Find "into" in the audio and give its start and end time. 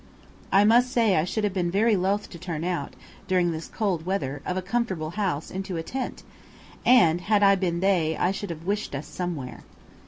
5.51-5.77